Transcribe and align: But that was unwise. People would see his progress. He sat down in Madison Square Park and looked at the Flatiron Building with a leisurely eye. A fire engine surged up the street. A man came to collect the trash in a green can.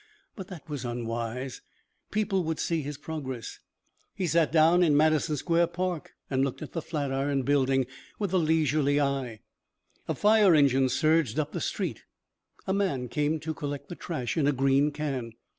But 0.35 0.47
that 0.47 0.67
was 0.67 0.83
unwise. 0.83 1.61
People 2.09 2.43
would 2.45 2.59
see 2.59 2.81
his 2.81 2.97
progress. 2.97 3.59
He 4.15 4.25
sat 4.25 4.51
down 4.51 4.81
in 4.81 4.97
Madison 4.97 5.37
Square 5.37 5.67
Park 5.67 6.13
and 6.27 6.43
looked 6.43 6.63
at 6.63 6.71
the 6.71 6.81
Flatiron 6.81 7.43
Building 7.43 7.85
with 8.17 8.33
a 8.33 8.39
leisurely 8.39 8.99
eye. 8.99 9.41
A 10.07 10.15
fire 10.15 10.55
engine 10.55 10.89
surged 10.89 11.37
up 11.39 11.51
the 11.51 11.61
street. 11.61 12.01
A 12.65 12.73
man 12.73 13.09
came 13.09 13.39
to 13.41 13.53
collect 13.53 13.89
the 13.89 13.95
trash 13.95 14.37
in 14.37 14.47
a 14.47 14.51
green 14.51 14.89
can. 14.91 15.33